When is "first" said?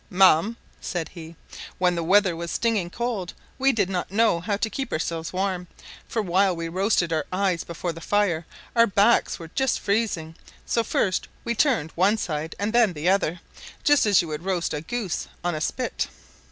10.83-11.27